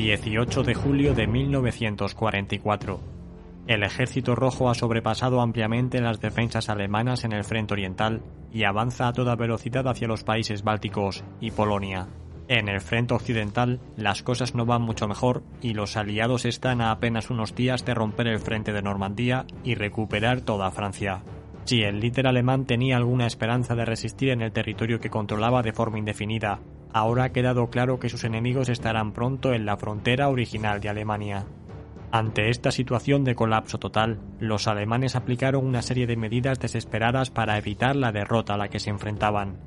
18 0.00 0.62
de 0.62 0.74
julio 0.74 1.12
de 1.12 1.26
1944. 1.26 3.00
El 3.66 3.82
ejército 3.82 4.36
rojo 4.36 4.70
ha 4.70 4.74
sobrepasado 4.74 5.40
ampliamente 5.40 6.00
las 6.00 6.20
defensas 6.20 6.68
alemanas 6.68 7.24
en 7.24 7.32
el 7.32 7.42
frente 7.42 7.74
oriental 7.74 8.22
y 8.52 8.62
avanza 8.62 9.08
a 9.08 9.12
toda 9.12 9.34
velocidad 9.34 9.88
hacia 9.88 10.06
los 10.06 10.22
países 10.22 10.62
bálticos 10.62 11.24
y 11.40 11.50
Polonia. 11.50 12.06
En 12.46 12.68
el 12.68 12.80
frente 12.80 13.12
occidental 13.12 13.80
las 13.96 14.22
cosas 14.22 14.54
no 14.54 14.64
van 14.66 14.82
mucho 14.82 15.08
mejor 15.08 15.42
y 15.60 15.74
los 15.74 15.96
aliados 15.96 16.44
están 16.44 16.80
a 16.80 16.92
apenas 16.92 17.28
unos 17.28 17.56
días 17.56 17.84
de 17.84 17.94
romper 17.94 18.28
el 18.28 18.38
frente 18.38 18.72
de 18.72 18.82
Normandía 18.82 19.46
y 19.64 19.74
recuperar 19.74 20.42
toda 20.42 20.70
Francia. 20.70 21.24
Si 21.64 21.82
el 21.82 21.98
líder 21.98 22.28
alemán 22.28 22.66
tenía 22.66 22.96
alguna 22.96 23.26
esperanza 23.26 23.74
de 23.74 23.84
resistir 23.84 24.30
en 24.30 24.42
el 24.42 24.52
territorio 24.52 25.00
que 25.00 25.10
controlaba 25.10 25.62
de 25.62 25.72
forma 25.72 25.98
indefinida, 25.98 26.60
ahora 26.92 27.24
ha 27.24 27.32
quedado 27.32 27.68
claro 27.70 27.98
que 27.98 28.08
sus 28.08 28.24
enemigos 28.24 28.68
estarán 28.68 29.12
pronto 29.12 29.52
en 29.52 29.66
la 29.66 29.76
frontera 29.76 30.28
original 30.28 30.80
de 30.80 30.88
Alemania. 30.88 31.46
Ante 32.10 32.48
esta 32.48 32.70
situación 32.70 33.24
de 33.24 33.34
colapso 33.34 33.78
total, 33.78 34.18
los 34.40 34.66
alemanes 34.66 35.14
aplicaron 35.14 35.66
una 35.66 35.82
serie 35.82 36.06
de 36.06 36.16
medidas 36.16 36.58
desesperadas 36.58 37.30
para 37.30 37.58
evitar 37.58 37.96
la 37.96 38.12
derrota 38.12 38.54
a 38.54 38.58
la 38.58 38.68
que 38.68 38.80
se 38.80 38.90
enfrentaban. 38.90 39.58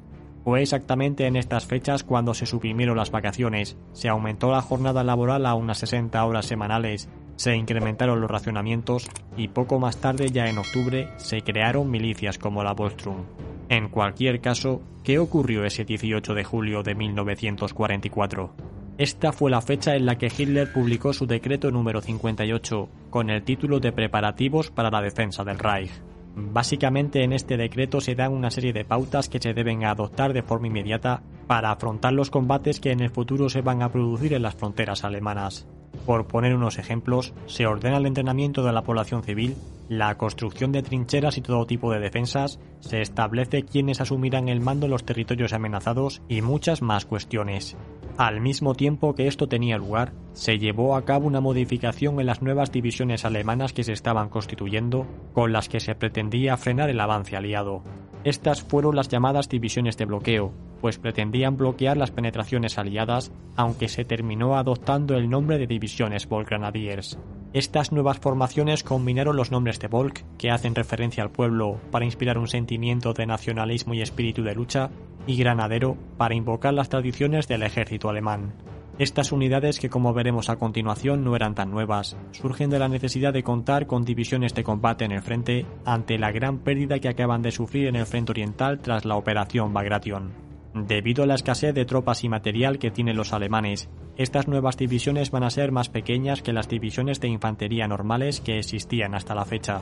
Fue 0.44 0.64
exactamente 0.64 1.28
en 1.28 1.36
estas 1.36 1.68
fechas 1.68 2.04
cuando 2.04 2.34
se 2.34 2.48
suprimieron 2.48 2.98
las 2.98 3.12
vacaciones, 3.12 3.78
se 3.94 4.10
aumentó 4.10 4.52
la 4.52 4.62
jornada 4.62 5.04
laboral 5.04 5.46
a 5.46 5.54
unas 5.54 5.78
60 5.78 6.26
horas 6.26 6.48
semanales 6.48 7.10
se 7.42 7.56
incrementaron 7.56 8.22
los 8.22 8.30
racionamientos 8.30 9.10
y 9.36 9.48
poco 9.48 9.80
más 9.80 9.98
tarde, 9.98 10.30
ya 10.30 10.48
en 10.48 10.60
octubre, 10.60 11.10
se 11.18 11.42
crearon 11.42 11.90
milicias 11.90 12.38
como 12.38 12.64
la 12.64 12.74
Volstrum. 12.74 13.24
En 13.72 13.88
cualquier 13.88 14.42
caso, 14.42 14.82
¿qué 15.02 15.18
ocurrió 15.18 15.64
ese 15.64 15.86
18 15.86 16.34
de 16.34 16.44
julio 16.44 16.84
de 16.84 16.94
1944? 16.94 18.54
Esta 18.98 19.32
fue 19.32 19.50
la 19.50 19.62
fecha 19.62 19.96
en 19.96 20.06
la 20.06 20.18
que 20.18 20.28
Hitler 20.28 20.74
publicó 20.74 21.14
su 21.14 21.26
decreto 21.26 21.72
número 21.72 22.02
58, 22.02 22.90
con 23.10 23.30
el 23.30 23.44
título 23.44 23.80
de 23.80 23.94
Preparativos 23.94 24.72
para 24.72 24.92
la 24.92 25.02
defensa 25.02 25.46
del 25.46 25.58
Reich. 25.58 25.90
Básicamente 26.36 27.24
en 27.24 27.32
este 27.32 27.56
decreto 27.56 28.02
se 28.02 28.14
dan 28.14 28.34
una 28.34 28.52
serie 28.52 28.74
de 28.74 28.84
pautas 28.84 29.30
que 29.30 29.40
se 29.40 29.54
deben 29.54 29.86
adoptar 29.86 30.34
de 30.34 30.44
forma 30.44 30.68
inmediata 30.68 31.24
para 31.48 31.72
afrontar 31.72 32.12
los 32.12 32.30
combates 32.30 32.82
que 32.82 32.92
en 32.92 33.00
el 33.00 33.10
futuro 33.10 33.48
se 33.48 33.62
van 33.62 33.84
a 33.84 33.90
producir 33.90 34.34
en 34.34 34.42
las 34.42 34.56
fronteras 34.56 35.06
alemanas. 35.06 35.66
Por 36.06 36.26
poner 36.28 36.56
unos 36.56 36.80
ejemplos, 36.80 37.34
se 37.46 37.68
ordena 37.68 37.98
el 37.98 38.06
entrenamiento 38.06 38.64
de 38.64 38.74
la 38.74 38.84
población 38.84 39.24
civil, 39.24 39.56
la 39.88 40.18
construcción 40.18 40.72
de 40.72 40.84
trincheras 40.84 41.38
y 41.38 41.42
todo 41.42 41.66
tipo 41.66 41.92
de 41.92 42.00
defensas, 42.00 42.60
se 42.80 43.02
establece 43.02 43.64
quiénes 43.64 44.02
asumirán 44.02 44.50
el 44.50 44.62
mando 44.62 44.86
en 44.86 44.92
los 44.92 45.04
territorios 45.04 45.54
amenazados 45.54 46.22
y 46.30 46.42
muchas 46.42 46.82
más 46.82 47.06
cuestiones. 47.06 47.76
Al 48.18 48.42
mismo 48.42 48.74
tiempo 48.74 49.16
que 49.16 49.28
esto 49.28 49.48
tenía 49.48 49.78
lugar, 49.78 50.14
se 50.34 50.58
llevó 50.58 50.96
a 50.96 51.04
cabo 51.06 51.28
una 51.28 51.42
modificación 51.42 52.20
en 52.20 52.26
las 52.26 52.42
nuevas 52.42 52.72
divisiones 52.72 53.26
alemanas 53.26 53.74
que 53.74 53.84
se 53.84 53.94
estaban 53.94 54.30
constituyendo, 54.30 55.08
con 55.34 55.52
las 55.52 55.70
que 55.70 55.80
se 55.80 55.94
pretendía 55.94 56.58
frenar 56.58 56.90
el 56.90 57.00
avance 57.00 57.36
aliado. 57.36 57.84
Estas 58.24 58.62
fueron 58.62 58.96
las 58.96 59.10
llamadas 59.10 59.50
divisiones 59.50 59.98
de 59.98 60.06
bloqueo, 60.06 60.54
pues 60.80 61.00
pretendían 61.00 61.58
bloquear 61.58 61.98
las 61.98 62.12
penetraciones 62.12 62.78
aliadas, 62.78 63.32
aunque 63.56 63.88
se 63.88 64.06
terminó 64.06 64.58
adoptando 64.58 65.16
el 65.16 65.30
nombre 65.30 65.58
de 65.58 65.66
divisiones 65.66 66.30
Volk-Grenadiers. 66.30 67.18
Estas 67.54 67.92
nuevas 67.92 68.20
formaciones 68.20 68.84
combinaron 68.84 69.36
los 69.36 69.52
nombres 69.52 69.80
de 69.80 69.88
Volk, 69.88 70.24
que 70.38 70.52
hacen 70.52 70.76
referencia 70.76 71.24
al 71.24 71.32
pueblo 71.32 71.82
para 71.90 72.06
inspirar 72.06 72.38
un 72.38 72.48
sentimiento 72.48 73.14
de 73.14 73.26
nacionalismo 73.26 73.94
y 73.96 74.02
espíritu 74.02 74.44
de 74.44 74.56
lucha, 74.56 74.92
y 75.26 75.38
Granadero 75.38 75.98
para 76.18 76.36
invocar 76.36 76.74
las 76.74 76.90
tradiciones 76.90 77.48
del 77.48 77.64
ejército 77.64 78.10
alemán. 78.10 78.54
Estas 79.02 79.32
unidades, 79.32 79.80
que 79.80 79.90
como 79.90 80.14
veremos 80.14 80.52
a 80.52 80.58
continuación 80.58 81.24
no 81.24 81.36
eran 81.36 81.56
tan 81.56 81.72
nuevas, 81.72 82.16
surgen 82.34 82.70
de 82.70 82.78
la 82.78 82.88
necesidad 82.88 83.34
de 83.34 83.42
contar 83.42 83.88
con 83.88 84.06
divisiones 84.06 84.54
de 84.54 84.64
combate 84.64 85.06
en 85.06 85.12
el 85.12 85.24
frente 85.24 85.66
ante 85.86 86.20
la 86.20 86.32
gran 86.32 86.60
pérdida 86.60 87.00
que 87.00 87.10
acaban 87.10 87.42
de 87.42 87.50
sufrir 87.50 87.88
en 87.88 87.96
el 87.96 88.06
frente 88.06 88.32
oriental 88.32 88.78
tras 88.78 89.04
la 89.04 89.16
operación 89.16 89.74
Bagration. 89.74 90.34
Debido 90.76 91.24
a 91.24 91.26
la 91.26 91.34
escasez 91.34 91.74
de 91.74 91.86
tropas 91.86 92.24
y 92.24 92.30
material 92.30 92.78
que 92.78 92.92
tienen 92.92 93.18
los 93.18 93.34
alemanes, 93.34 93.90
estas 94.18 94.48
nuevas 94.48 94.78
divisiones 94.78 95.32
van 95.32 95.46
a 95.46 95.50
ser 95.50 95.72
más 95.72 95.90
pequeñas 95.90 96.44
que 96.44 96.54
las 96.54 96.70
divisiones 96.70 97.20
de 97.20 97.28
infantería 97.28 97.88
normales 97.88 98.40
que 98.40 98.60
existían 98.60 99.16
hasta 99.16 99.34
la 99.34 99.46
fecha. 99.46 99.82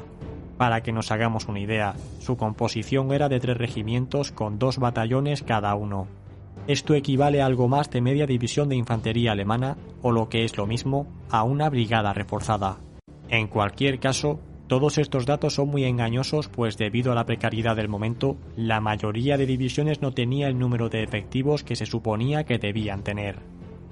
Para 0.58 0.80
que 0.80 0.94
nos 0.94 1.12
hagamos 1.12 1.50
una 1.50 1.60
idea, 1.60 1.94
su 2.20 2.38
composición 2.38 3.12
era 3.12 3.28
de 3.28 3.42
tres 3.42 3.58
regimientos 3.58 4.32
con 4.32 4.60
dos 4.60 4.78
batallones 4.78 5.44
cada 5.44 5.76
uno. 5.76 6.08
Esto 6.70 6.94
equivale 6.94 7.42
a 7.42 7.48
algo 7.48 7.68
más 7.68 7.90
de 7.90 8.00
media 8.00 8.28
división 8.28 8.70
de 8.70 8.76
infantería 8.76 9.32
alemana, 9.32 9.76
o 10.04 10.12
lo 10.12 10.30
que 10.30 10.44
es 10.44 10.56
lo 10.56 10.68
mismo, 10.68 11.08
a 11.32 11.42
una 11.42 11.68
brigada 11.68 12.14
reforzada. 12.14 12.78
En 13.28 13.48
cualquier 13.48 14.00
caso, 14.00 14.40
todos 14.68 15.00
estos 15.00 15.26
datos 15.26 15.56
son 15.56 15.70
muy 15.70 15.86
engañosos 15.86 16.48
pues 16.48 16.78
debido 16.78 17.12
a 17.12 17.16
la 17.16 17.26
precariedad 17.26 17.76
del 17.76 17.90
momento, 17.90 18.38
la 18.56 18.82
mayoría 18.82 19.36
de 19.36 19.48
divisiones 19.48 20.04
no 20.04 20.12
tenía 20.12 20.48
el 20.48 20.60
número 20.60 20.90
de 20.90 21.02
efectivos 21.02 21.64
que 21.64 21.76
se 21.76 21.88
suponía 21.88 22.44
que 22.44 22.60
debían 22.60 23.02
tener. 23.02 23.40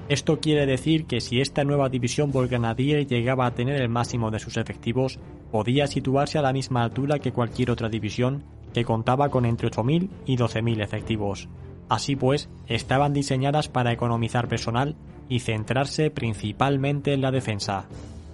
Esto 0.07 0.39
quiere 0.39 0.67
decir 0.67 1.07
que 1.07 1.19
si 1.19 1.41
esta 1.41 1.63
nueva 1.63 1.89
división 1.89 2.31
Volgrenadier 2.31 3.07
llegaba 3.07 3.47
a 3.47 3.55
tener 3.55 3.81
el 3.81 3.89
máximo 3.89 4.29
de 4.29 4.37
sus 4.37 4.55
efectivos, 4.55 5.19
podía 5.51 5.87
situarse 5.87 6.37
a 6.37 6.43
la 6.43 6.53
misma 6.53 6.83
altura 6.83 7.17
que 7.17 7.31
cualquier 7.31 7.71
otra 7.71 7.89
división 7.89 8.43
que 8.71 8.85
contaba 8.85 9.29
con 9.29 9.45
entre 9.45 9.71
8.000 9.71 10.09
y 10.27 10.37
12.000 10.37 10.83
efectivos. 10.83 11.49
Así 11.89 12.15
pues, 12.15 12.49
estaban 12.67 13.13
diseñadas 13.13 13.69
para 13.69 13.91
economizar 13.91 14.47
personal 14.47 14.95
y 15.29 15.39
centrarse 15.39 16.11
principalmente 16.11 17.13
en 17.13 17.21
la 17.21 17.31
defensa. 17.31 17.87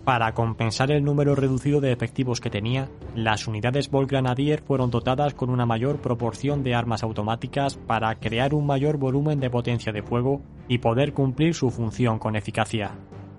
Para 0.04 0.34
compensar 0.34 0.92
el 0.92 1.06
número 1.06 1.34
reducido 1.34 1.80
de 1.80 1.94
efectivos 1.94 2.42
que 2.42 2.50
tenía, 2.50 2.90
las 3.16 3.48
unidades 3.48 3.90
Volgrenadier 3.90 4.62
fueron 4.62 4.92
dotadas 4.92 5.34
con 5.34 5.50
una 5.50 5.66
mayor 5.66 6.02
proporción 6.02 6.62
de 6.62 6.76
armas 6.76 7.04
automáticas 7.04 7.78
para 7.78 8.14
crear 8.16 8.54
un 8.54 8.66
mayor 8.66 8.98
volumen 8.98 9.40
de 9.40 9.50
potencia 9.50 9.94
de 9.94 10.04
fuego 10.04 10.42
y 10.68 10.80
poder 10.80 11.14
cumplir 11.14 11.54
su 11.54 11.70
función 11.70 12.20
con 12.20 12.36
eficacia. 12.36 12.92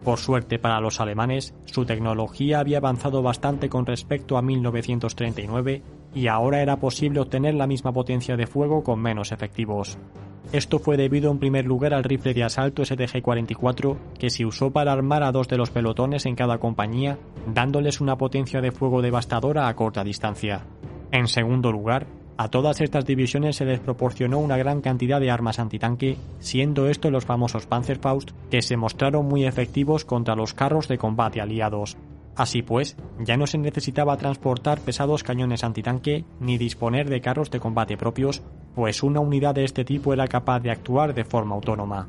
Por 0.04 0.19
suerte 0.19 0.59
para 0.59 0.81
los 0.81 1.00
alemanes, 1.00 1.54
su 1.65 1.87
tecnología 1.87 2.60
había 2.60 2.76
avanzado 2.76 3.22
bastante 3.22 3.70
con 3.70 3.87
respecto 3.87 4.37
a 4.37 4.42
1939 4.42 5.82
y 6.15 6.26
ahora 6.28 6.60
era 6.60 6.76
posible 6.76 7.20
obtener 7.20 7.54
la 7.54 7.66
misma 7.66 7.91
potencia 7.91 8.37
de 8.37 8.47
fuego 8.47 8.84
con 8.84 9.00
menos 9.00 9.32
efectivos. 9.32 9.98
Esto 10.53 10.78
fue 10.78 10.98
debido 10.98 11.31
en 11.31 11.38
primer 11.38 11.65
lugar 11.65 11.94
al 11.94 12.04
rifle 12.04 12.34
de 12.34 12.44
asalto 12.44 12.82
STG-44 12.82 13.97
que 14.19 14.28
se 14.28 14.44
usó 14.44 14.70
para 14.70 14.92
armar 14.92 15.22
a 15.22 15.32
dos 15.32 15.48
de 15.48 15.56
los 15.56 15.70
pelotones 15.70 16.26
en 16.26 16.36
cada 16.36 16.59
compañía, 16.59 17.19
dándoles 17.47 18.03
una 18.03 18.19
potencia 18.19 18.60
de 18.60 18.72
fuego 18.72 19.00
devastadora 19.00 19.69
a 19.69 19.75
corta 19.75 20.04
distancia. 20.04 20.66
En 21.12 21.28
segundo 21.28 21.72
lugar, 21.72 22.06
a 22.37 22.49
todas 22.49 22.81
estas 22.81 23.05
divisiones 23.05 23.56
se 23.56 23.65
les 23.65 23.78
proporcionó 23.78 24.39
una 24.39 24.56
gran 24.56 24.81
cantidad 24.81 25.21
de 25.21 25.31
armas 25.31 25.61
antitanque, 25.61 26.17
siendo 26.41 26.89
estos 26.89 27.12
los 27.12 27.25
famosos 27.25 27.67
Panzerfaust, 27.67 28.33
que 28.50 28.61
se 28.61 28.77
mostraron 28.77 29.27
muy 29.27 29.45
efectivos 29.45 30.05
contra 30.05 30.34
los 30.34 30.53
carros 30.53 30.89
de 30.89 30.99
combate 30.99 31.41
aliados. 31.41 31.97
Así 32.34 32.62
pues, 32.62 32.97
ya 33.21 33.37
no 33.37 33.47
se 33.47 33.59
necesitaba 33.59 34.17
transportar 34.17 34.81
pesados 34.81 35.22
cañones 35.22 35.62
antitanque 35.62 36.25
ni 36.41 36.59
disponer 36.59 37.09
de 37.09 37.21
carros 37.21 37.53
de 37.53 37.61
combate 37.61 37.97
propios, 37.97 38.43
pues 38.75 39.05
una 39.05 39.21
unidad 39.21 39.55
de 39.55 39.65
este 39.65 39.84
tipo 39.84 40.12
era 40.12 40.27
capaz 40.27 40.59
de 40.59 40.72
actuar 40.72 41.15
de 41.15 41.25
forma 41.25 41.55
autónoma. 41.55 42.09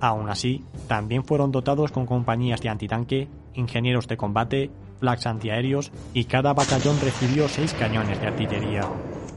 Aún 0.00 0.28
así, 0.28 0.64
también 0.88 1.24
fueron 1.24 1.50
dotados 1.50 1.92
con 1.92 2.04
compañías 2.04 2.60
de 2.60 2.68
antitanque, 2.68 3.28
ingenieros 3.54 4.06
de 4.08 4.18
combate, 4.18 4.70
flags 5.00 5.26
antiaéreos 5.26 5.92
y 6.12 6.24
cada 6.24 6.52
batallón 6.52 6.98
recibió 7.00 7.48
seis 7.48 7.72
cañones 7.72 8.20
de 8.20 8.26
artillería. 8.26 8.82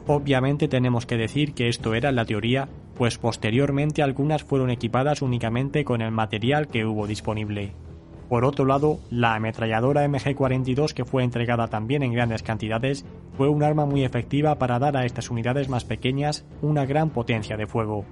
Obviamente 0.08 0.68
tenemos 0.68 1.06
que 1.06 1.18
decir 1.18 1.54
que 1.54 1.68
esto 1.68 1.96
era 1.96 2.12
la 2.12 2.26
teoría, 2.26 2.70
pues 2.96 3.18
posteriormente 3.18 4.04
algunas 4.04 4.44
fueron 4.44 4.70
equipadas 4.70 5.22
únicamente 5.22 5.84
con 5.84 6.02
el 6.02 6.12
material 6.12 6.68
que 6.68 6.86
hubo 6.86 7.08
disponible. 7.08 7.74
Por 8.30 8.46
otro 8.46 8.66
lado, 8.66 9.00
la 9.10 9.36
ametralladora 9.36 10.06
MG-42 10.08 10.94
que 10.94 11.06
fue 11.06 11.24
entregada 11.24 11.68
también 11.68 12.04
en 12.04 12.14
grandes 12.14 12.44
cantidades 12.44 13.06
fue 13.38 13.50
un 13.50 13.64
arma 13.64 13.86
muy 13.86 14.04
efectiva 14.04 14.58
para 14.58 14.80
dar 14.80 14.98
a 14.98 15.06
estas 15.06 15.30
unidades 15.30 15.70
más 15.70 15.86
pequeñas 15.86 16.46
una 16.62 16.86
gran 16.86 17.10
potencia 17.10 17.58
de 17.58 17.68
fuego. 17.68 18.06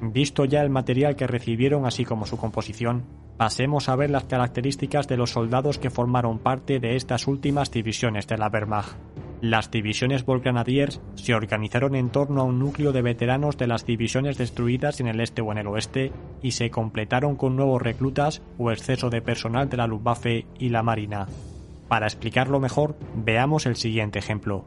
Visto 0.00 0.44
ya 0.44 0.62
el 0.62 0.70
material 0.70 1.14
que 1.14 1.28
recibieron 1.28 1.86
así 1.86 2.04
como 2.04 2.26
su 2.26 2.36
composición, 2.36 3.04
pasemos 3.36 3.88
a 3.88 3.94
ver 3.94 4.10
las 4.10 4.24
características 4.24 5.06
de 5.06 5.16
los 5.16 5.30
soldados 5.30 5.78
que 5.78 5.90
formaron 5.90 6.38
parte 6.40 6.80
de 6.80 6.96
estas 6.96 7.28
últimas 7.28 7.70
divisiones 7.70 8.26
de 8.26 8.38
la 8.38 8.48
Wehrmacht. 8.48 8.96
Las 9.42 9.72
divisiones 9.72 10.24
Volgrenadiers 10.24 11.00
se 11.16 11.34
organizaron 11.34 11.96
en 11.96 12.10
torno 12.10 12.40
a 12.42 12.44
un 12.44 12.60
núcleo 12.60 12.92
de 12.92 13.02
veteranos 13.02 13.56
de 13.56 13.66
las 13.66 13.84
divisiones 13.84 14.38
destruidas 14.38 15.00
en 15.00 15.08
el 15.08 15.18
este 15.18 15.42
o 15.42 15.50
en 15.50 15.58
el 15.58 15.66
oeste 15.66 16.12
y 16.42 16.52
se 16.52 16.70
completaron 16.70 17.34
con 17.34 17.56
nuevos 17.56 17.82
reclutas 17.82 18.40
o 18.56 18.70
exceso 18.70 19.10
de 19.10 19.20
personal 19.20 19.68
de 19.68 19.78
la 19.78 19.88
Luftwaffe 19.88 20.46
y 20.60 20.68
la 20.68 20.84
Marina. 20.84 21.26
Para 21.88 22.06
explicarlo 22.06 22.60
mejor, 22.60 22.94
veamos 23.16 23.66
el 23.66 23.74
siguiente 23.74 24.20
ejemplo. 24.20 24.66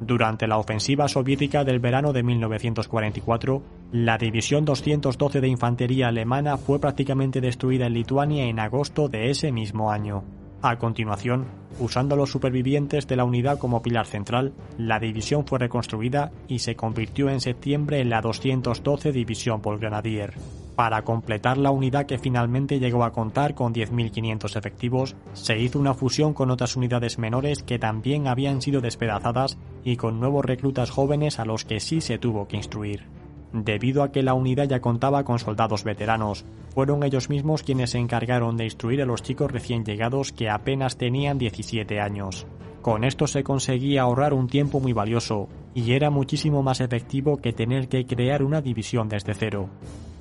Durante 0.00 0.46
la 0.46 0.56
ofensiva 0.56 1.06
soviética 1.06 1.62
del 1.62 1.78
verano 1.78 2.14
de 2.14 2.22
1944, 2.22 3.62
la 3.92 4.16
División 4.16 4.64
212 4.64 5.42
de 5.42 5.48
Infantería 5.48 6.08
alemana 6.08 6.56
fue 6.56 6.80
prácticamente 6.80 7.42
destruida 7.42 7.88
en 7.88 7.92
Lituania 7.92 8.44
en 8.44 8.58
agosto 8.58 9.10
de 9.10 9.28
ese 9.28 9.52
mismo 9.52 9.92
año. 9.92 10.24
A 10.66 10.78
continuación, 10.78 11.44
usando 11.78 12.16
los 12.16 12.30
supervivientes 12.30 13.06
de 13.06 13.16
la 13.16 13.24
unidad 13.26 13.58
como 13.58 13.82
pilar 13.82 14.06
central, 14.06 14.54
la 14.78 14.98
división 14.98 15.46
fue 15.46 15.58
reconstruida 15.58 16.32
y 16.48 16.60
se 16.60 16.74
convirtió 16.74 17.28
en 17.28 17.42
septiembre 17.42 18.00
en 18.00 18.08
la 18.08 18.22
212 18.22 19.12
División 19.12 19.60
Volgrenadier. 19.60 20.32
Para 20.74 21.02
completar 21.02 21.58
la 21.58 21.70
unidad 21.70 22.06
que 22.06 22.16
finalmente 22.16 22.78
llegó 22.78 23.04
a 23.04 23.12
contar 23.12 23.54
con 23.54 23.74
10.500 23.74 24.56
efectivos, 24.56 25.16
se 25.34 25.58
hizo 25.58 25.78
una 25.78 25.92
fusión 25.92 26.32
con 26.32 26.50
otras 26.50 26.76
unidades 26.76 27.18
menores 27.18 27.62
que 27.62 27.78
también 27.78 28.26
habían 28.26 28.62
sido 28.62 28.80
despedazadas 28.80 29.58
y 29.84 29.96
con 29.96 30.18
nuevos 30.18 30.46
reclutas 30.46 30.88
jóvenes 30.88 31.40
a 31.40 31.44
los 31.44 31.66
que 31.66 31.78
sí 31.78 32.00
se 32.00 32.16
tuvo 32.16 32.48
que 32.48 32.56
instruir. 32.56 33.04
Debido 33.54 34.02
a 34.02 34.10
que 34.10 34.24
la 34.24 34.34
unidad 34.34 34.68
ya 34.68 34.80
contaba 34.80 35.22
con 35.22 35.38
soldados 35.38 35.84
veteranos, 35.84 36.44
fueron 36.74 37.04
ellos 37.04 37.30
mismos 37.30 37.62
quienes 37.62 37.90
se 37.90 37.98
encargaron 37.98 38.56
de 38.56 38.64
instruir 38.64 39.00
a 39.00 39.06
los 39.06 39.22
chicos 39.22 39.52
recién 39.52 39.84
llegados 39.84 40.32
que 40.32 40.50
apenas 40.50 40.96
tenían 40.96 41.38
17 41.38 42.00
años. 42.00 42.48
Con 42.82 43.04
esto 43.04 43.28
se 43.28 43.44
conseguía 43.44 44.02
ahorrar 44.02 44.34
un 44.34 44.48
tiempo 44.48 44.80
muy 44.80 44.92
valioso, 44.92 45.48
y 45.72 45.92
era 45.92 46.10
muchísimo 46.10 46.64
más 46.64 46.80
efectivo 46.80 47.36
que 47.36 47.52
tener 47.52 47.86
que 47.88 48.06
crear 48.06 48.42
una 48.42 48.60
división 48.60 49.08
desde 49.08 49.34
cero. 49.34 49.68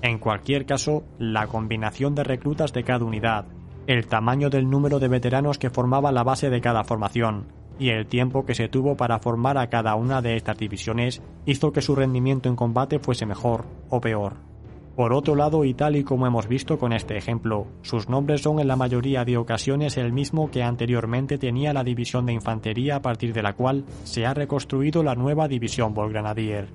En 0.03 0.19
cualquier 0.19 0.68
caso, 0.68 1.03
la 1.18 1.47
combinación 1.47 2.13
de 2.13 2.24
reclutas 2.24 2.71
de 2.71 2.83
cada 2.83 3.03
unidad, 3.03 3.45
el 3.88 4.06
tamaño 4.06 4.51
del 4.51 4.69
número 4.69 5.00
de 5.00 5.07
veteranos 5.07 5.57
que 5.57 5.71
formaba 5.71 6.12
la 6.12 6.24
base 6.24 6.51
de 6.51 6.62
cada 6.62 6.83
formación 6.83 7.47
y 7.79 7.89
el 7.89 8.07
tiempo 8.07 8.45
que 8.45 8.55
se 8.55 8.67
tuvo 8.67 8.95
para 8.95 9.19
formar 9.19 9.57
a 9.57 9.69
cada 9.69 9.95
una 9.95 10.21
de 10.21 10.35
estas 10.35 10.57
divisiones 10.57 11.21
hizo 11.45 11.71
que 11.71 11.81
su 11.81 11.95
rendimiento 11.95 12.49
en 12.49 12.55
combate 12.55 12.99
fuese 12.99 13.25
mejor 13.25 13.65
o 13.89 13.99
peor. 14.01 14.53
Por 14.95 15.11
otro 15.11 15.35
lado, 15.35 15.65
y 15.65 15.73
tal 15.73 15.95
y 15.95 16.03
como 16.03 16.27
hemos 16.27 16.47
visto 16.47 16.77
con 16.77 16.93
este 16.93 17.17
ejemplo, 17.17 17.65
sus 17.81 18.09
nombres 18.09 18.41
son 18.41 18.59
en 18.59 18.67
la 18.67 18.75
mayoría 18.75 19.25
de 19.25 19.37
ocasiones 19.37 19.97
el 19.97 20.13
mismo 20.13 20.51
que 20.51 20.61
anteriormente 20.61 21.39
tenía 21.39 21.73
la 21.73 21.83
división 21.83 22.27
de 22.27 22.33
infantería 22.33 22.97
a 22.97 23.01
partir 23.01 23.33
de 23.33 23.41
la 23.41 23.53
cual 23.53 23.85
se 24.03 24.27
ha 24.27 24.35
reconstruido 24.35 25.01
la 25.01 25.15
nueva 25.15 25.47
división 25.47 25.95
Volgrenadier. 25.95 26.67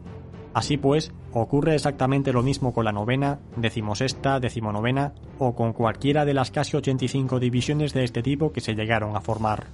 Así 0.52 0.78
pues, 0.78 1.12
ocurre 1.32 1.76
exactamente 1.76 2.32
lo 2.32 2.42
mismo 2.42 2.72
con 2.74 2.84
la 2.84 2.90
novena, 2.90 3.38
decimosexta, 3.54 4.40
decimonovena 4.40 5.12
o 5.38 5.54
con 5.54 5.72
cualquiera 5.72 6.24
de 6.24 6.34
las 6.34 6.50
casi 6.50 6.76
85 6.76 7.38
divisiones 7.38 7.94
de 7.94 8.02
este 8.02 8.24
tipo 8.24 8.50
que 8.50 8.60
se 8.60 8.74
llegaron 8.74 9.14
a 9.14 9.20
formar. 9.20 9.68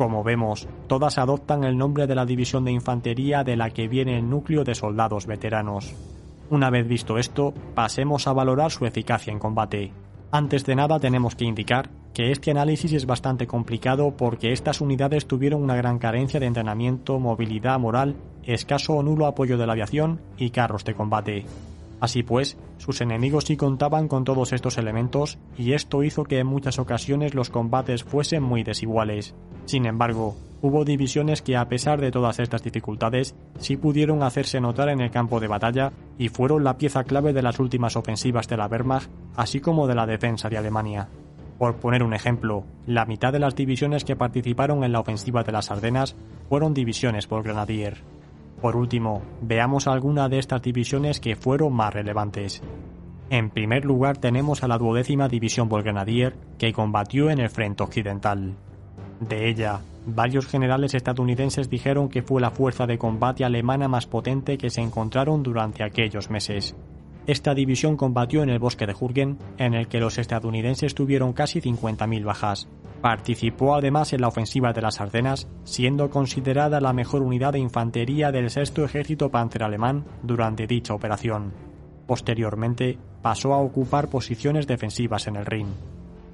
Como 0.00 0.24
vemos, 0.24 0.66
todas 0.86 1.18
adoptan 1.18 1.62
el 1.62 1.76
nombre 1.76 2.06
de 2.06 2.14
la 2.14 2.24
división 2.24 2.64
de 2.64 2.72
infantería 2.72 3.44
de 3.44 3.54
la 3.54 3.68
que 3.68 3.86
viene 3.86 4.16
el 4.16 4.30
núcleo 4.30 4.64
de 4.64 4.74
soldados 4.74 5.26
veteranos. 5.26 5.94
Una 6.48 6.70
vez 6.70 6.88
visto 6.88 7.18
esto, 7.18 7.52
pasemos 7.74 8.26
a 8.26 8.32
valorar 8.32 8.70
su 8.70 8.86
eficacia 8.86 9.30
en 9.30 9.38
combate. 9.38 9.92
Antes 10.30 10.64
de 10.64 10.74
nada 10.74 10.98
tenemos 11.00 11.34
que 11.34 11.44
indicar 11.44 11.90
que 12.14 12.32
este 12.32 12.50
análisis 12.50 12.94
es 12.94 13.04
bastante 13.04 13.46
complicado 13.46 14.16
porque 14.16 14.52
estas 14.52 14.80
unidades 14.80 15.26
tuvieron 15.26 15.62
una 15.62 15.76
gran 15.76 15.98
carencia 15.98 16.40
de 16.40 16.46
entrenamiento, 16.46 17.18
movilidad 17.18 17.78
moral, 17.78 18.16
escaso 18.42 18.94
o 18.94 19.02
nulo 19.02 19.26
apoyo 19.26 19.58
de 19.58 19.66
la 19.66 19.74
aviación 19.74 20.22
y 20.38 20.48
carros 20.48 20.82
de 20.86 20.94
combate. 20.94 21.44
Así 22.00 22.22
pues, 22.22 22.56
sus 22.78 23.02
enemigos 23.02 23.44
sí 23.44 23.56
contaban 23.56 24.08
con 24.08 24.24
todos 24.24 24.52
estos 24.52 24.78
elementos 24.78 25.38
y 25.58 25.74
esto 25.74 26.02
hizo 26.02 26.24
que 26.24 26.38
en 26.38 26.46
muchas 26.46 26.78
ocasiones 26.78 27.34
los 27.34 27.50
combates 27.50 28.04
fuesen 28.04 28.42
muy 28.42 28.62
desiguales. 28.62 29.34
Sin 29.66 29.84
embargo, 29.84 30.34
hubo 30.62 30.84
divisiones 30.84 31.42
que 31.42 31.56
a 31.56 31.68
pesar 31.68 32.00
de 32.00 32.10
todas 32.10 32.40
estas 32.40 32.62
dificultades 32.62 33.34
sí 33.58 33.76
pudieron 33.76 34.22
hacerse 34.22 34.60
notar 34.60 34.88
en 34.88 35.00
el 35.00 35.10
campo 35.10 35.40
de 35.40 35.48
batalla 35.48 35.92
y 36.18 36.30
fueron 36.30 36.64
la 36.64 36.78
pieza 36.78 37.04
clave 37.04 37.34
de 37.34 37.42
las 37.42 37.60
últimas 37.60 37.96
ofensivas 37.96 38.48
de 38.48 38.56
la 38.56 38.66
Wehrmacht, 38.66 39.10
así 39.36 39.60
como 39.60 39.86
de 39.86 39.94
la 39.94 40.06
defensa 40.06 40.48
de 40.48 40.56
Alemania. 40.56 41.08
Por 41.58 41.76
poner 41.76 42.02
un 42.02 42.14
ejemplo, 42.14 42.64
la 42.86 43.04
mitad 43.04 43.34
de 43.34 43.38
las 43.38 43.54
divisiones 43.54 44.04
que 44.04 44.16
participaron 44.16 44.82
en 44.82 44.92
la 44.92 45.00
ofensiva 45.00 45.42
de 45.44 45.52
las 45.52 45.70
Ardenas 45.70 46.16
fueron 46.48 46.72
divisiones 46.72 47.26
por 47.26 47.42
Grenadier. 47.42 47.98
Por 48.60 48.76
último, 48.76 49.22
veamos 49.40 49.86
alguna 49.86 50.28
de 50.28 50.38
estas 50.38 50.62
divisiones 50.62 51.20
que 51.20 51.36
fueron 51.36 51.72
más 51.72 51.94
relevantes. 51.94 52.62
En 53.30 53.50
primer 53.50 53.84
lugar 53.84 54.18
tenemos 54.18 54.62
a 54.62 54.68
la 54.68 54.76
duodécima 54.76 55.28
división 55.28 55.68
Volgrenadier 55.68 56.34
que 56.58 56.72
combatió 56.72 57.30
en 57.30 57.38
el 57.38 57.48
frente 57.48 57.82
occidental. 57.82 58.56
De 59.20 59.48
ella, 59.48 59.80
varios 60.04 60.46
generales 60.46 60.94
estadounidenses 60.94 61.70
dijeron 61.70 62.08
que 62.08 62.22
fue 62.22 62.40
la 62.40 62.50
fuerza 62.50 62.86
de 62.86 62.98
combate 62.98 63.44
alemana 63.44 63.86
más 63.86 64.06
potente 64.06 64.58
que 64.58 64.70
se 64.70 64.80
encontraron 64.80 65.42
durante 65.42 65.84
aquellos 65.84 66.28
meses. 66.28 66.74
Esta 67.26 67.54
división 67.54 67.96
combatió 67.96 68.42
en 68.42 68.50
el 68.50 68.58
bosque 68.58 68.86
de 68.86 68.94
Jürgen, 68.94 69.38
en 69.58 69.74
el 69.74 69.88
que 69.88 70.00
los 70.00 70.18
estadounidenses 70.18 70.94
tuvieron 70.94 71.32
casi 71.32 71.60
50.000 71.60 72.24
bajas. 72.24 72.68
Participó 73.00 73.74
además 73.74 74.12
en 74.12 74.20
la 74.20 74.28
ofensiva 74.28 74.72
de 74.72 74.82
las 74.82 75.00
Ardenas, 75.00 75.48
siendo 75.64 76.10
considerada 76.10 76.80
la 76.80 76.92
mejor 76.92 77.22
unidad 77.22 77.54
de 77.54 77.58
infantería 77.58 78.30
del 78.30 78.50
sexto 78.50 78.84
ejército 78.84 79.30
panzer 79.30 79.62
alemán 79.62 80.04
durante 80.22 80.66
dicha 80.66 80.92
operación. 80.92 81.52
Posteriormente, 82.06 82.98
pasó 83.22 83.54
a 83.54 83.58
ocupar 83.58 84.08
posiciones 84.08 84.66
defensivas 84.66 85.26
en 85.28 85.36
el 85.36 85.46
Rin. 85.46 85.68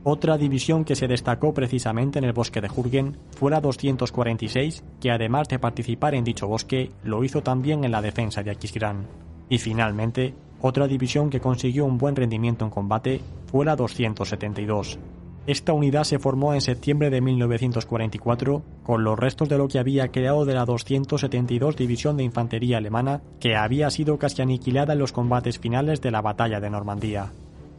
Otra 0.02 0.38
división 0.38 0.84
que 0.84 0.96
se 0.96 1.08
destacó 1.08 1.52
precisamente 1.52 2.18
en 2.18 2.24
el 2.24 2.32
bosque 2.32 2.60
de 2.60 2.68
Jürgen 2.68 3.16
fue 3.30 3.50
la 3.50 3.60
246, 3.60 4.84
que 5.00 5.10
además 5.10 5.48
de 5.48 5.58
participar 5.58 6.14
en 6.14 6.24
dicho 6.24 6.48
bosque, 6.48 6.90
lo 7.04 7.22
hizo 7.24 7.42
también 7.42 7.84
en 7.84 7.92
la 7.92 8.02
defensa 8.02 8.42
de 8.42 8.50
Aquisgrán. 8.50 9.06
Y 9.48 9.58
finalmente, 9.58 10.34
otra 10.60 10.88
división 10.88 11.28
que 11.28 11.40
consiguió 11.40 11.84
un 11.84 11.98
buen 11.98 12.16
rendimiento 12.16 12.64
en 12.64 12.70
combate 12.70 13.20
fue 13.50 13.64
la 13.64 13.76
272. 13.76 14.98
Esta 15.46 15.72
unidad 15.72 16.02
se 16.02 16.18
formó 16.18 16.54
en 16.54 16.60
septiembre 16.60 17.08
de 17.08 17.20
1944 17.20 18.62
con 18.82 19.04
los 19.04 19.16
restos 19.16 19.48
de 19.48 19.56
lo 19.56 19.68
que 19.68 19.78
había 19.78 20.08
creado 20.08 20.44
de 20.44 20.54
la 20.54 20.64
272 20.64 21.76
División 21.76 22.16
de 22.16 22.24
Infantería 22.24 22.78
Alemana, 22.78 23.20
que 23.38 23.54
había 23.54 23.88
sido 23.90 24.18
casi 24.18 24.42
aniquilada 24.42 24.94
en 24.94 24.98
los 24.98 25.12
combates 25.12 25.60
finales 25.60 26.00
de 26.00 26.10
la 26.10 26.20
Batalla 26.20 26.58
de 26.58 26.68
Normandía. 26.68 27.30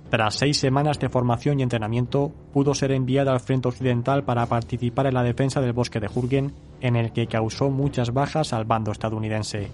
Tras 0.09 0.35
seis 0.35 0.57
semanas 0.57 0.99
de 0.99 1.09
formación 1.09 1.59
y 1.59 1.63
entrenamiento, 1.63 2.31
pudo 2.53 2.73
ser 2.73 2.93
enviada 2.93 3.33
al 3.33 3.41
frente 3.41 3.67
occidental 3.67 4.23
para 4.23 4.45
participar 4.45 5.07
en 5.07 5.15
la 5.15 5.23
defensa 5.23 5.59
del 5.59 5.73
bosque 5.73 5.99
de 5.99 6.07
Jürgen, 6.07 6.53
en 6.79 6.95
el 6.95 7.11
que 7.11 7.27
causó 7.27 7.69
muchas 7.69 8.13
bajas 8.13 8.53
al 8.53 8.63
bando 8.63 8.93
estadounidense. 8.93 9.69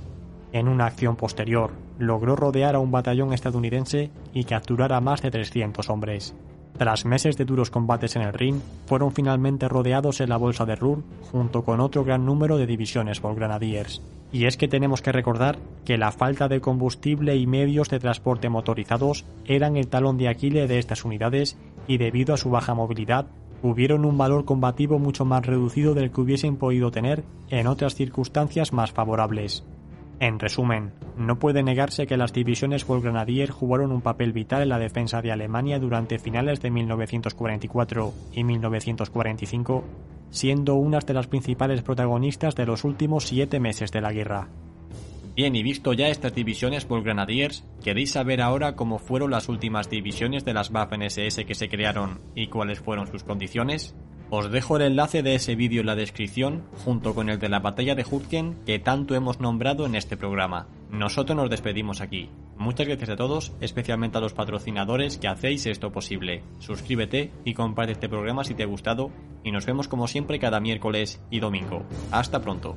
En 0.51 0.67
una 0.67 0.87
acción 0.87 1.15
posterior, 1.15 1.69
logró 1.99 2.35
rodear 2.35 2.73
a 2.73 2.79
un 2.79 2.89
batallón 2.89 3.33
estadounidense 3.33 4.09
y 4.33 4.45
capturar 4.45 4.93
a 4.93 5.01
más 5.01 5.21
de 5.21 5.29
300 5.29 5.87
hombres. 5.91 6.33
Tras 6.77 7.05
meses 7.05 7.37
de 7.37 7.45
duros 7.45 7.69
combates 7.69 8.15
en 8.15 8.23
el 8.23 8.33
Rin, 8.33 8.61
fueron 8.87 9.11
finalmente 9.11 9.67
rodeados 9.67 10.21
en 10.21 10.29
la 10.29 10.37
bolsa 10.37 10.65
de 10.65 10.75
Ruhr 10.75 11.03
junto 11.31 11.63
con 11.63 11.79
otro 11.79 12.03
gran 12.03 12.25
número 12.25 12.57
de 12.57 12.65
divisiones 12.65 13.21
Volgrenadiers. 13.21 14.01
Y 14.31 14.45
es 14.45 14.57
que 14.57 14.67
tenemos 14.67 15.01
que 15.03 15.11
recordar 15.11 15.59
que 15.85 15.99
la 15.99 16.11
falta 16.11 16.47
de 16.47 16.59
combustible 16.59 17.35
y 17.35 17.45
medios 17.45 17.89
de 17.89 17.99
transporte 17.99 18.49
motorizados 18.49 19.25
eran 19.45 19.77
el 19.77 19.87
talón 19.87 20.17
de 20.17 20.27
Aquiles 20.27 20.67
de 20.67 20.79
estas 20.79 21.05
unidades 21.05 21.55
y 21.87 21.97
debido 21.97 22.33
a 22.33 22.37
su 22.37 22.49
baja 22.49 22.73
movilidad 22.73 23.27
tuvieron 23.61 24.03
un 24.03 24.17
valor 24.17 24.43
combativo 24.43 24.99
mucho 24.99 25.23
más 25.23 25.45
reducido 25.45 25.93
del 25.93 26.11
que 26.11 26.19
hubiesen 26.19 26.57
podido 26.57 26.91
tener 26.91 27.23
en 27.49 27.67
otras 27.67 27.95
circunstancias 27.95 28.73
más 28.73 28.91
favorables. 28.91 29.63
En 30.23 30.39
resumen, 30.39 30.93
no 31.17 31.37
puede 31.37 31.63
negarse 31.63 32.07
que 32.07 32.15
las 32.15 32.31
divisiones 32.31 32.87
Volgrenadier 32.87 33.51
jugaron 33.51 33.91
un 33.91 33.99
papel 33.99 34.31
vital 34.31 34.61
en 34.61 34.69
la 34.69 34.79
defensa 34.79 35.21
de 35.21 35.33
Alemania 35.33 35.79
durante 35.79 36.17
finales 36.17 36.61
de 36.61 36.71
1944 36.71 38.13
y 38.31 38.45
1945, 38.45 39.83
siendo 40.29 40.75
unas 40.75 41.05
de 41.05 41.13
las 41.13 41.27
principales 41.27 41.81
protagonistas 41.81 42.55
de 42.55 42.65
los 42.65 42.85
últimos 42.85 43.25
siete 43.25 43.59
meses 43.59 43.91
de 43.91 43.99
la 43.99 44.13
guerra. 44.13 44.47
Bien, 45.35 45.57
y 45.57 45.61
visto 45.61 45.91
ya 45.91 46.07
estas 46.07 46.33
divisiones 46.33 46.87
Volgrenadiers, 46.87 47.65
¿queréis 47.83 48.11
saber 48.11 48.39
ahora 48.39 48.77
cómo 48.77 48.99
fueron 48.99 49.31
las 49.31 49.49
últimas 49.49 49.89
divisiones 49.89 50.45
de 50.45 50.53
las 50.53 50.71
Waffen-SS 50.71 51.45
que 51.45 51.55
se 51.55 51.67
crearon 51.67 52.21
y 52.33 52.47
cuáles 52.47 52.79
fueron 52.79 53.07
sus 53.07 53.25
condiciones? 53.25 53.93
Os 54.29 54.51
dejo 54.51 54.77
el 54.77 54.83
enlace 54.83 55.21
de 55.21 55.35
ese 55.35 55.55
vídeo 55.55 55.81
en 55.81 55.87
la 55.87 55.95
descripción, 55.95 56.63
junto 56.83 57.13
con 57.13 57.29
el 57.29 57.39
de 57.39 57.49
la 57.49 57.59
batalla 57.59 57.95
de 57.95 58.03
Jürgen 58.03 58.55
que 58.65 58.79
tanto 58.79 59.15
hemos 59.15 59.39
nombrado 59.39 59.85
en 59.85 59.95
este 59.95 60.17
programa. 60.17 60.67
Nosotros 60.89 61.35
nos 61.35 61.49
despedimos 61.49 62.01
aquí. 62.01 62.29
Muchas 62.57 62.87
gracias 62.87 63.09
a 63.09 63.15
todos, 63.15 63.53
especialmente 63.61 64.17
a 64.17 64.21
los 64.21 64.33
patrocinadores 64.33 65.17
que 65.17 65.27
hacéis 65.27 65.65
esto 65.65 65.91
posible. 65.91 66.43
Suscríbete 66.59 67.31
y 67.45 67.53
comparte 67.53 67.93
este 67.93 68.09
programa 68.09 68.43
si 68.43 68.53
te 68.53 68.63
ha 68.63 68.67
gustado 68.67 69.11
y 69.43 69.51
nos 69.51 69.65
vemos 69.65 69.87
como 69.87 70.07
siempre 70.07 70.39
cada 70.39 70.59
miércoles 70.59 71.21
y 71.29 71.39
domingo. 71.39 71.83
Hasta 72.11 72.41
pronto. 72.41 72.75